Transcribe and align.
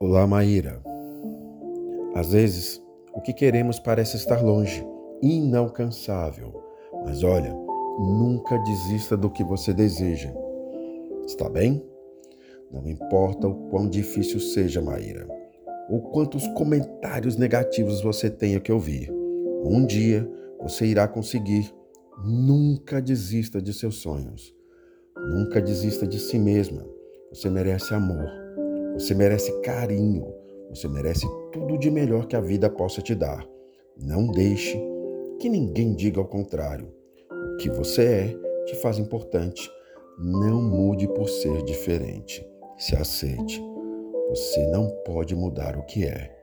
Olá, 0.00 0.28
Maíra. 0.28 0.80
Às 2.14 2.30
vezes, 2.30 2.80
o 3.12 3.20
que 3.20 3.32
queremos 3.32 3.80
parece 3.80 4.16
estar 4.16 4.40
longe, 4.40 4.86
inalcançável. 5.20 6.54
Mas 7.04 7.24
olha, 7.24 7.52
nunca 7.98 8.56
desista 8.58 9.16
do 9.16 9.28
que 9.28 9.42
você 9.42 9.74
deseja. 9.74 10.32
Está 11.26 11.48
bem? 11.48 11.84
Não 12.70 12.88
importa 12.88 13.48
o 13.48 13.68
quão 13.70 13.88
difícil 13.88 14.38
seja, 14.38 14.80
Maíra, 14.80 15.26
ou 15.90 16.00
quantos 16.12 16.46
comentários 16.48 17.36
negativos 17.36 18.00
você 18.00 18.30
tenha 18.30 18.60
que 18.60 18.70
ouvir. 18.70 19.10
Um 19.64 19.84
dia 19.84 20.30
você 20.60 20.86
irá 20.86 21.08
conseguir. 21.08 21.74
Nunca 22.24 23.02
desista 23.02 23.60
de 23.60 23.74
seus 23.74 23.96
sonhos. 23.96 24.54
Nunca 25.16 25.60
desista 25.60 26.06
de 26.06 26.20
si 26.20 26.38
mesma. 26.38 26.86
Você 27.32 27.50
merece 27.50 27.92
amor. 27.94 28.47
Você 28.98 29.14
merece 29.14 29.52
carinho. 29.60 30.34
Você 30.70 30.88
merece 30.88 31.24
tudo 31.52 31.78
de 31.78 31.88
melhor 31.88 32.26
que 32.26 32.34
a 32.34 32.40
vida 32.40 32.68
possa 32.68 33.00
te 33.00 33.14
dar. 33.14 33.48
Não 33.96 34.26
deixe 34.26 34.76
que 35.38 35.48
ninguém 35.48 35.94
diga 35.94 36.20
ao 36.20 36.26
contrário. 36.26 36.92
O 37.30 37.56
que 37.58 37.70
você 37.70 38.02
é 38.04 38.64
te 38.66 38.74
faz 38.82 38.98
importante. 38.98 39.70
Não 40.18 40.60
mude 40.60 41.06
por 41.06 41.28
ser 41.28 41.62
diferente. 41.62 42.44
Se 42.76 42.96
aceite. 42.96 43.62
Você 44.30 44.66
não 44.66 44.90
pode 45.06 45.32
mudar 45.36 45.76
o 45.76 45.84
que 45.84 46.04
é. 46.04 46.36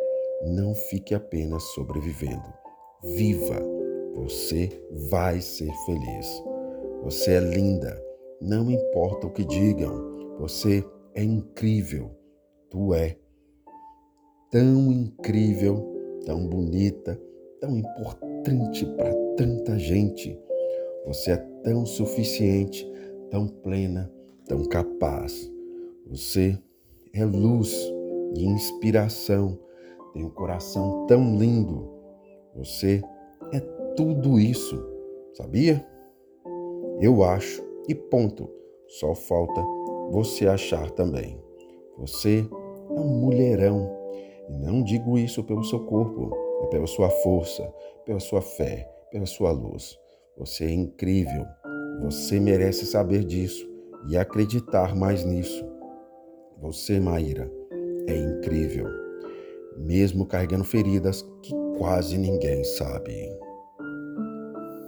Não 0.48 0.74
fique 0.74 1.14
apenas 1.14 1.62
sobrevivendo. 1.74 2.54
Viva! 3.04 3.62
Você 4.16 4.70
vai 5.10 5.42
ser 5.42 5.72
feliz. 5.86 6.44
Você 7.04 7.32
é 7.32 7.40
linda. 7.42 8.02
Não 8.40 8.72
importa 8.72 9.28
o 9.28 9.32
que 9.32 9.44
digam. 9.44 10.38
Você 10.40 10.86
é 11.14 11.22
incrível. 11.22 12.12
Tu 12.76 12.94
é 12.94 13.16
tão 14.52 14.92
incrível, 14.92 15.78
tão 16.26 16.46
bonita, 16.46 17.18
tão 17.62 17.78
importante 17.78 18.86
para 18.98 19.14
tanta 19.38 19.80
gente. 19.80 20.38
Você 21.06 21.32
é 21.32 21.38
tão 21.64 21.86
suficiente, 21.86 22.86
tão 23.32 23.48
plena, 23.48 24.12
tão 24.46 24.66
capaz. 24.66 25.50
Você 26.08 26.62
é 27.14 27.24
luz 27.24 27.74
e 28.36 28.44
inspiração. 28.44 29.58
Tem 30.12 30.26
um 30.26 30.30
coração 30.30 31.06
tão 31.08 31.38
lindo. 31.38 31.90
Você 32.58 33.02
é 33.54 33.62
tudo 33.96 34.38
isso, 34.38 34.86
sabia? 35.34 35.88
Eu 37.00 37.24
acho 37.24 37.64
e 37.88 37.96
ponto. 37.96 38.50
Só 38.86 39.16
falta 39.16 39.64
você 40.12 40.46
achar 40.46 40.92
também. 40.92 41.40
Você 41.98 42.46
é 42.90 43.00
um 43.00 43.20
mulherão. 43.20 43.92
E 44.50 44.58
não 44.58 44.84
digo 44.84 45.18
isso 45.18 45.44
pelo 45.44 45.64
seu 45.64 45.80
corpo, 45.86 46.32
é 46.64 46.68
pela 46.68 46.88
sua 46.88 47.10
força, 47.10 47.64
pela 48.06 48.20
sua 48.20 48.42
fé, 48.42 48.90
pela 49.12 49.26
sua 49.26 49.52
luz. 49.52 49.98
Você 50.38 50.66
é 50.66 50.72
incrível. 50.72 51.46
Você 52.04 52.40
merece 52.40 52.86
saber 52.86 53.24
disso 53.24 53.68
e 54.08 54.18
acreditar 54.18 54.96
mais 54.96 55.24
nisso. 55.24 55.66
Você, 56.62 57.00
Maíra, 57.00 57.52
é 58.08 58.16
incrível, 58.16 58.88
mesmo 59.78 60.26
carregando 60.26 60.64
feridas 60.64 61.22
que 61.42 61.54
quase 61.78 62.18
ninguém 62.18 62.64
sabe. 62.64 63.30